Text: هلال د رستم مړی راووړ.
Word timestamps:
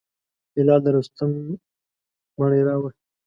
هلال 0.57 0.81
د 0.83 0.87
رستم 0.95 1.31
مړی 2.37 2.61
راووړ. 2.67 2.91